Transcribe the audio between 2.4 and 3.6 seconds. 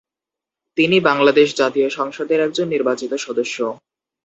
একজন নির্বাচিত সদস্য।